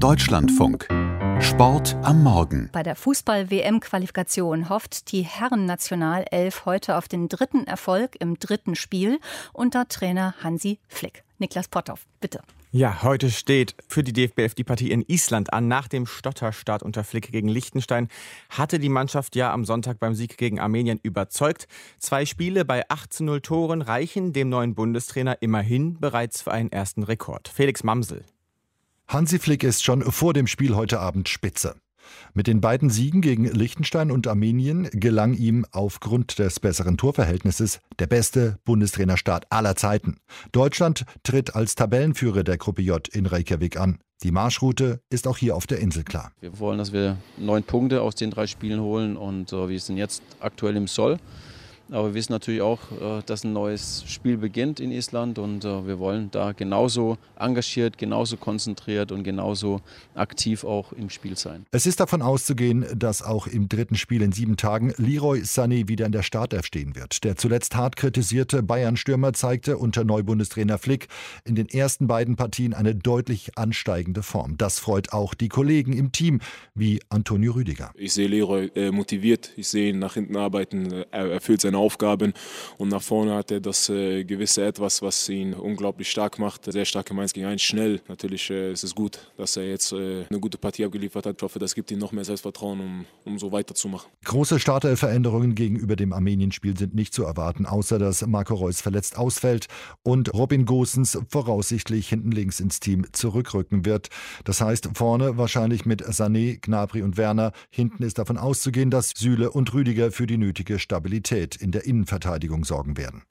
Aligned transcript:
Deutschlandfunk. 0.00 0.88
Sport 1.40 1.96
am 2.02 2.22
Morgen. 2.22 2.68
Bei 2.72 2.82
der 2.82 2.96
Fußball-WM-Qualifikation 2.96 4.68
hofft 4.68 5.10
die 5.10 5.22
Herren-Nationalelf 5.22 6.66
heute 6.66 6.96
auf 6.96 7.08
den 7.08 7.28
dritten 7.28 7.66
Erfolg 7.66 8.14
im 8.20 8.38
dritten 8.38 8.74
Spiel 8.74 9.18
unter 9.54 9.88
Trainer 9.88 10.34
Hansi 10.42 10.80
Flick. 10.88 11.24
Niklas 11.38 11.68
Potthoff, 11.68 12.06
bitte. 12.20 12.42
Ja, 12.72 13.02
heute 13.02 13.30
steht 13.30 13.74
für 13.88 14.02
die 14.02 14.12
DFBF 14.12 14.54
die 14.54 14.64
Partie 14.64 14.90
in 14.90 15.02
Island 15.08 15.54
an. 15.54 15.66
Nach 15.66 15.88
dem 15.88 16.04
Stotterstart 16.04 16.82
unter 16.82 17.02
Flick 17.02 17.32
gegen 17.32 17.48
Liechtenstein 17.48 18.08
hatte 18.50 18.78
die 18.78 18.90
Mannschaft 18.90 19.34
ja 19.34 19.50
am 19.50 19.64
Sonntag 19.64 19.98
beim 19.98 20.14
Sieg 20.14 20.36
gegen 20.36 20.60
Armenien 20.60 21.00
überzeugt. 21.02 21.68
Zwei 21.98 22.26
Spiele 22.26 22.66
bei 22.66 22.86
18-0 22.88 23.40
Toren 23.40 23.80
reichen 23.80 24.34
dem 24.34 24.50
neuen 24.50 24.74
Bundestrainer 24.74 25.40
immerhin 25.40 25.98
bereits 25.98 26.42
für 26.42 26.52
einen 26.52 26.70
ersten 26.70 27.02
Rekord. 27.02 27.48
Felix 27.48 27.82
Mamsel. 27.82 28.24
Hansi 29.08 29.38
Flick 29.38 29.62
ist 29.62 29.84
schon 29.84 30.02
vor 30.02 30.34
dem 30.34 30.48
Spiel 30.48 30.74
heute 30.74 30.98
Abend 30.98 31.28
spitze. 31.28 31.76
Mit 32.34 32.48
den 32.48 32.60
beiden 32.60 32.90
Siegen 32.90 33.20
gegen 33.20 33.44
Liechtenstein 33.44 34.10
und 34.10 34.26
Armenien 34.26 34.88
gelang 34.92 35.34
ihm 35.34 35.64
aufgrund 35.70 36.40
des 36.40 36.58
besseren 36.58 36.96
Torverhältnisses 36.96 37.80
der 38.00 38.08
beste 38.08 38.58
Bundestrainerstart 38.64 39.46
aller 39.50 39.76
Zeiten. 39.76 40.16
Deutschland 40.50 41.04
tritt 41.22 41.54
als 41.54 41.76
Tabellenführer 41.76 42.42
der 42.42 42.58
Gruppe 42.58 42.82
J 42.82 43.06
in 43.08 43.26
Reykjavik 43.26 43.78
an. 43.78 43.98
Die 44.24 44.32
Marschroute 44.32 45.00
ist 45.08 45.28
auch 45.28 45.38
hier 45.38 45.54
auf 45.54 45.68
der 45.68 45.78
Insel 45.78 46.02
klar. 46.02 46.32
Wir 46.40 46.58
wollen, 46.58 46.78
dass 46.78 46.92
wir 46.92 47.16
neun 47.38 47.62
Punkte 47.62 48.02
aus 48.02 48.16
den 48.16 48.32
drei 48.32 48.48
Spielen 48.48 48.80
holen 48.80 49.16
und 49.16 49.52
äh, 49.52 49.68
wir 49.68 49.78
sind 49.78 49.98
jetzt 49.98 50.22
aktuell 50.40 50.76
im 50.76 50.88
Soll. 50.88 51.18
Aber 51.90 52.08
wir 52.08 52.14
wissen 52.14 52.32
natürlich 52.32 52.62
auch, 52.62 52.80
äh, 52.92 53.22
dass 53.26 53.44
ein 53.44 53.52
neues 53.52 54.04
Spiel 54.06 54.36
beginnt 54.36 54.80
in 54.80 54.90
Island 54.90 55.38
und 55.38 55.64
äh, 55.64 55.86
wir 55.86 55.98
wollen 55.98 56.30
da 56.32 56.52
genauso 56.52 57.16
engagiert, 57.38 57.96
genauso 57.96 58.36
konzentriert 58.36 59.12
und 59.12 59.22
genauso 59.22 59.80
aktiv 60.14 60.64
auch 60.64 60.92
im 60.92 61.10
Spiel 61.10 61.36
sein. 61.36 61.64
Es 61.70 61.86
ist 61.86 62.00
davon 62.00 62.22
auszugehen, 62.22 62.84
dass 62.96 63.22
auch 63.22 63.46
im 63.46 63.68
dritten 63.68 63.94
Spiel 63.94 64.22
in 64.22 64.32
sieben 64.32 64.56
Tagen 64.56 64.94
Leroy 64.96 65.40
Sané 65.40 65.88
wieder 65.88 66.06
in 66.06 66.12
der 66.12 66.22
Startelf 66.22 66.66
stehen 66.66 66.96
wird. 66.96 67.22
Der 67.22 67.36
zuletzt 67.36 67.76
hart 67.76 67.96
kritisierte 67.96 68.62
Bayern-Stürmer 68.62 69.32
zeigte 69.32 69.78
unter 69.78 70.04
Neubundestrainer 70.04 70.78
Flick 70.78 71.06
in 71.44 71.54
den 71.54 71.68
ersten 71.68 72.08
beiden 72.08 72.34
Partien 72.36 72.74
eine 72.74 72.94
deutlich 72.96 73.56
ansteigende 73.56 74.22
Form. 74.22 74.56
Das 74.58 74.80
freut 74.80 75.12
auch 75.12 75.34
die 75.34 75.48
Kollegen 75.48 75.92
im 75.92 76.10
Team, 76.10 76.40
wie 76.74 77.00
Antonio 77.10 77.52
Rüdiger. 77.52 77.92
Ich 77.94 78.12
sehe 78.12 78.26
Leroy 78.26 78.70
äh, 78.74 78.90
motiviert, 78.90 79.52
ich 79.56 79.68
sehe 79.68 79.90
ihn 79.90 80.00
nach 80.00 80.14
hinten 80.14 80.36
arbeiten, 80.36 81.04
er 81.10 81.30
erfüllt 81.30 81.60
seine 81.60 81.75
seine 81.76 81.78
Aufgaben 81.78 82.32
und 82.78 82.88
nach 82.88 83.02
vorne 83.02 83.34
hat 83.34 83.50
er 83.50 83.60
das 83.60 83.88
äh, 83.88 84.24
gewisse 84.24 84.64
Etwas, 84.64 85.02
was 85.02 85.28
ihn 85.28 85.54
unglaublich 85.54 86.10
stark 86.10 86.38
macht. 86.38 86.70
Sehr 86.70 86.84
starke 86.84 87.14
1 87.14 87.32
gegen 87.32 87.46
1, 87.46 87.62
schnell. 87.62 88.00
Natürlich 88.08 88.50
äh, 88.50 88.72
ist 88.72 88.84
es 88.84 88.94
gut, 88.94 89.18
dass 89.36 89.56
er 89.56 89.68
jetzt 89.68 89.92
äh, 89.92 90.24
eine 90.28 90.40
gute 90.40 90.58
Partie 90.58 90.84
abgeliefert 90.84 91.26
hat. 91.26 91.36
Ich 91.36 91.42
hoffe, 91.42 91.58
das 91.58 91.74
gibt 91.74 91.90
ihm 91.90 91.98
noch 91.98 92.12
mehr 92.12 92.24
Selbstvertrauen, 92.24 92.80
um, 92.80 93.04
um 93.24 93.38
so 93.38 93.52
weiterzumachen. 93.52 94.10
Große 94.24 94.58
Startelveränderungen 94.58 95.54
gegenüber 95.54 95.96
dem 95.96 96.12
Armenien-Spiel 96.12 96.76
sind 96.76 96.94
nicht 96.94 97.12
zu 97.12 97.24
erwarten, 97.24 97.66
außer 97.66 97.98
dass 97.98 98.26
Marco 98.26 98.54
Reus 98.54 98.80
verletzt 98.80 99.18
ausfällt 99.18 99.66
und 100.02 100.32
Robin 100.34 100.64
Gosens 100.64 101.18
voraussichtlich 101.28 102.08
hinten 102.08 102.30
links 102.30 102.60
ins 102.60 102.80
Team 102.80 103.06
zurückrücken 103.12 103.84
wird. 103.84 104.08
Das 104.44 104.60
heißt, 104.60 104.90
vorne 104.94 105.36
wahrscheinlich 105.36 105.84
mit 105.84 106.04
Sané, 106.04 106.58
Gnabry 106.60 107.02
und 107.02 107.16
Werner. 107.16 107.52
Hinten 107.70 108.02
ist 108.02 108.18
davon 108.18 108.38
auszugehen, 108.38 108.90
dass 108.90 109.10
Süle 109.16 109.50
und 109.50 109.72
Rüdiger 109.74 110.10
für 110.10 110.26
die 110.26 110.38
nötige 110.38 110.78
Stabilität 110.78 111.56
in 111.66 111.72
der 111.72 111.84
Innenverteidigung 111.84 112.64
sorgen 112.64 112.96
werden. 112.96 113.24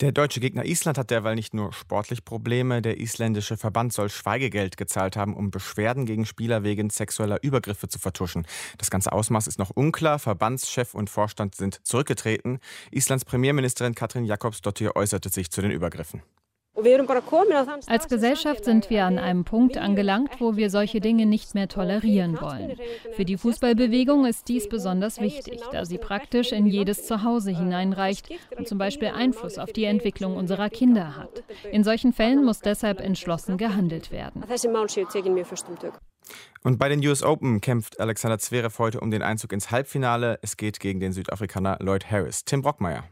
Der 0.00 0.12
deutsche 0.12 0.40
Gegner 0.40 0.64
Island 0.64 0.96
hat 0.96 1.10
derweil 1.10 1.34
nicht 1.34 1.52
nur 1.52 1.72
sportlich 1.74 2.24
Probleme. 2.24 2.80
Der 2.80 2.98
isländische 2.98 3.58
Verband 3.58 3.92
soll 3.92 4.08
Schweigegeld 4.08 4.78
gezahlt 4.78 5.16
haben, 5.16 5.34
um 5.34 5.50
Beschwerden 5.50 6.06
gegen 6.06 6.24
Spieler 6.24 6.62
wegen 6.62 6.88
sexueller 6.88 7.42
Übergriffe 7.42 7.88
zu 7.88 7.98
vertuschen. 7.98 8.46
Das 8.78 8.90
ganze 8.90 9.12
Ausmaß 9.12 9.48
ist 9.48 9.58
noch 9.58 9.70
unklar. 9.70 10.18
Verbandschef 10.18 10.94
und 10.94 11.10
Vorstand 11.10 11.56
sind 11.56 11.80
zurückgetreten. 11.86 12.60
Islands 12.90 13.26
Premierministerin 13.26 13.94
Katrin 13.94 14.24
Jakobsdottir 14.24 14.96
äußerte 14.96 15.28
sich 15.28 15.50
zu 15.50 15.60
den 15.60 15.72
Übergriffen. 15.72 16.22
Als 17.86 18.08
Gesellschaft 18.08 18.64
sind 18.64 18.90
wir 18.90 19.04
an 19.04 19.18
einem 19.18 19.44
Punkt 19.44 19.76
angelangt, 19.78 20.40
wo 20.40 20.56
wir 20.56 20.70
solche 20.70 21.00
Dinge 21.00 21.26
nicht 21.26 21.54
mehr 21.54 21.68
tolerieren 21.68 22.40
wollen. 22.40 22.76
Für 23.12 23.24
die 23.24 23.36
Fußballbewegung 23.36 24.26
ist 24.26 24.48
dies 24.48 24.68
besonders 24.68 25.20
wichtig, 25.20 25.60
da 25.72 25.84
sie 25.84 25.98
praktisch 25.98 26.52
in 26.52 26.66
jedes 26.66 27.06
Zuhause 27.06 27.50
hineinreicht 27.50 28.30
und 28.56 28.68
zum 28.68 28.78
Beispiel 28.78 29.08
Einfluss 29.08 29.58
auf 29.58 29.72
die 29.72 29.84
Entwicklung 29.84 30.36
unserer 30.36 30.70
Kinder 30.70 31.16
hat. 31.16 31.42
In 31.72 31.82
solchen 31.84 32.12
Fällen 32.12 32.44
muss 32.44 32.60
deshalb 32.60 33.00
entschlossen 33.00 33.58
gehandelt 33.58 34.12
werden. 34.12 34.44
Und 36.62 36.78
bei 36.78 36.88
den 36.88 37.06
US 37.06 37.22
Open 37.22 37.60
kämpft 37.60 38.00
Alexander 38.00 38.38
Zverev 38.38 38.78
heute 38.78 39.00
um 39.00 39.10
den 39.10 39.22
Einzug 39.22 39.52
ins 39.52 39.70
Halbfinale. 39.70 40.38
Es 40.42 40.56
geht 40.56 40.80
gegen 40.80 41.00
den 41.00 41.12
Südafrikaner 41.12 41.78
Lloyd 41.80 42.10
Harris. 42.10 42.44
Tim 42.44 42.62
Brockmeier. 42.62 43.04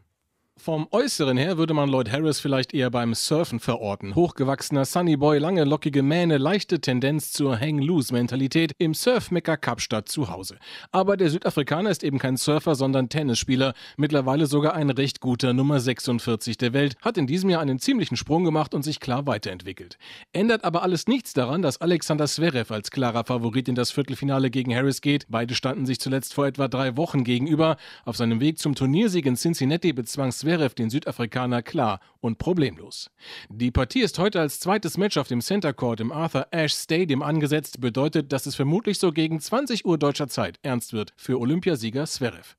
Vom 0.59 0.89
Äußeren 0.91 1.37
her 1.37 1.59
würde 1.59 1.75
man 1.75 1.91
Lloyd 1.91 2.11
Harris 2.11 2.41
vielleicht 2.41 2.75
eher 2.75 2.91
beim 2.91 3.15
Surfen 3.15 3.61
verorten. 3.61 4.15
Hochgewachsener 4.15 4.85
Sunnyboy, 4.85 5.39
lange 5.39 5.65
lockige 5.65 6.03
Mähne, 6.03 6.39
leichte 6.39 6.81
Tendenz 6.81 7.31
zur 7.31 7.61
Hang-Loose-Mentalität 7.61 8.73
im 8.79 8.95
Surf-Mecker 8.95 9.59
Kapstadt 9.59 10.09
zu 10.09 10.29
Hause. 10.29 10.57
Aber 10.91 11.17
der 11.19 11.31
Südafrikaner 11.31 11.91
ist 11.91 12.03
eben 12.03 12.19
kein 12.19 12.37
Surfer, 12.39 12.75
sondern 12.75 13.11
Tennisspieler. 13.11 13.75
Mittlerweile 13.97 14.47
sogar 14.47 14.75
ein 14.75 14.91
recht 14.91 15.21
guter 15.21 15.53
Nummer 15.53 15.79
46 15.79 16.57
der 16.57 16.73
Welt. 16.73 16.97
Hat 17.03 17.19
in 17.19 17.27
diesem 17.27 17.51
Jahr 17.51 17.61
einen 17.61 17.79
ziemlichen 17.79 18.17
Sprung 18.17 18.43
gemacht 18.43 18.75
und 18.75 18.83
sich 18.83 18.99
klar 18.99 19.27
weiterentwickelt. 19.27 19.99
Ändert 20.33 20.65
aber 20.65 20.83
alles 20.83 21.07
nichts 21.07 21.35
daran, 21.35 21.61
dass 21.63 21.81
Alexander 21.81 22.27
Zverev 22.27 22.73
als 22.73 22.91
klarer 22.91 23.25
Favorit 23.25 23.69
in 23.69 23.75
das 23.75 23.93
Viertelfinale 23.93 24.51
gegen 24.51 24.75
Harris 24.75 25.03
geht. 25.03 25.27
Beide 25.29 25.55
standen 25.55 25.85
sich 25.85 26.01
zuletzt 26.01 26.35
vor 26.35 26.47
etwa 26.47 26.67
drei 26.67 26.97
Wochen 26.97 27.25
gegenüber. 27.25 27.77
Auf 28.05 28.17
seinem 28.17 28.41
Weg 28.41 28.59
zum 28.59 28.75
Turniersieg 28.75 29.27
in 29.27 29.37
Cincinnati 29.37 29.93
bezwang 29.93 30.33
Zverev 30.47 30.75
den 30.75 30.91
Südafrikaner 30.91 31.61
klar 31.61 31.99
und 32.21 32.39
problemlos. 32.39 33.11
Die 33.49 33.73
Partie 33.73 34.03
ist 34.03 34.21
heute 34.21 34.39
als 34.39 34.61
zweites 34.61 34.97
Match 34.97 35.17
auf 35.17 35.27
dem 35.27 35.41
Center 35.41 35.73
Court 35.73 35.99
im 35.99 36.13
Arthur 36.13 36.47
Ashe 36.53 36.77
Stadium 36.85 37.21
angesetzt, 37.21 37.81
bedeutet, 37.81 38.33
dass 38.33 38.47
es 38.47 38.55
vermutlich 38.55 39.01
so 39.01 39.11
gegen 39.11 39.41
20 39.41 39.85
Uhr 39.85 39.99
deutscher 39.99 40.29
Zeit 40.29 40.61
ernst 40.63 40.93
wird 40.93 41.13
für 41.17 41.41
Olympiasieger 41.41 42.07
Zverev. 42.07 42.55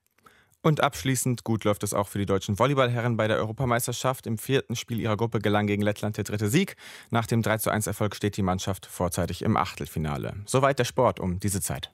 Und 0.61 0.81
abschließend 0.81 1.45
gut 1.45 1.63
läuft 1.63 1.81
es 1.83 1.93
auch 1.93 2.09
für 2.09 2.19
die 2.19 2.25
deutschen 2.25 2.59
Volleyballherren 2.59 3.15
bei 3.15 3.29
der 3.29 3.37
Europameisterschaft. 3.37 4.27
Im 4.27 4.37
vierten 4.37 4.75
Spiel 4.75 4.99
ihrer 4.99 5.15
Gruppe 5.15 5.39
gelang 5.39 5.65
gegen 5.65 5.81
Lettland 5.81 6.17
der 6.17 6.25
dritte 6.25 6.49
Sieg. 6.49 6.75
Nach 7.09 7.25
dem 7.25 7.41
3:1 7.41 7.87
Erfolg 7.87 8.17
steht 8.17 8.35
die 8.35 8.43
Mannschaft 8.43 8.85
vorzeitig 8.85 9.43
im 9.43 9.55
Achtelfinale. 9.55 10.33
Soweit 10.45 10.77
der 10.77 10.83
Sport 10.83 11.21
um 11.21 11.39
diese 11.39 11.61
Zeit. 11.61 11.93